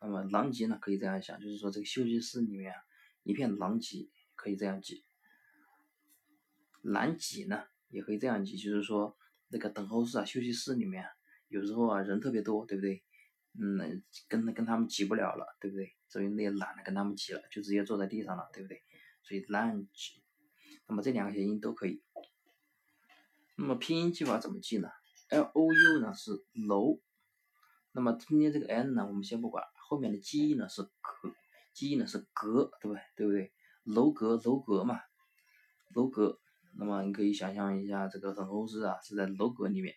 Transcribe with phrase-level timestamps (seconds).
[0.00, 2.74] 那么狼藉呢，可以这样想，就是说这个休息室里面
[3.22, 5.04] 一片狼藉，可以这样记。
[6.82, 9.16] 懒挤呢，也可以这样记，就是说
[9.48, 11.04] 那个等候室啊、休息室里面，
[11.48, 13.02] 有时候啊人特别多，对不对？
[13.58, 15.92] 嗯，跟跟他们挤不了了，对不对？
[16.08, 18.82] 所以那也懒得跟他们挤了，就直接坐在地上了，对不对？
[19.22, 20.22] 所以懒挤。
[20.86, 22.02] 那么这两个谐音都可以。
[23.56, 24.88] 那么拼音记法怎么记呢
[25.28, 26.30] ？L O U 呢是
[26.66, 26.98] 楼，
[27.92, 29.64] 那么中间这个 N 呢，我们先不管。
[29.74, 31.32] 后面的 g 呢是格
[31.72, 33.02] ，，g 呢是格，对不对？
[33.16, 33.52] 对不对？
[33.82, 35.00] 楼阁，楼阁嘛，
[35.94, 36.38] 楼阁。
[36.78, 39.96] 那么你可以想象一下，这个等候室啊是在楼阁里面，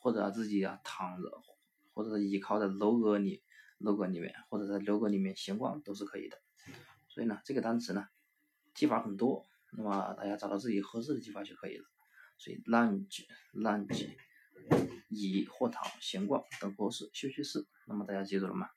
[0.00, 1.30] 或者自己啊躺着，
[1.92, 3.44] 或者是倚靠在楼阁里，
[3.78, 6.36] 楼阁里面，或者在楼阁里面闲逛都是可以的。
[7.08, 8.08] 所以呢，这个单词呢
[8.74, 11.84] 记法很多，那么大家找到自己合适的记法就可以了。
[12.38, 14.16] 所以 lounge，lounge。
[15.08, 18.68] 乙或躺、闲逛等候室、休息室，那么大家记住了吗？